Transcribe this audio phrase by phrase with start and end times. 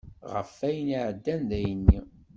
[0.33, 1.99] Ɣef ayen iɛeddan dayenni.